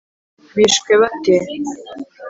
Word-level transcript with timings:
bishwe 0.55 0.91
bate 1.01 1.35